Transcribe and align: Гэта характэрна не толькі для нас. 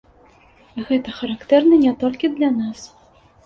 Гэта 0.87 1.13
характэрна 1.19 1.81
не 1.85 1.95
толькі 2.03 2.33
для 2.41 2.53
нас. 2.61 2.79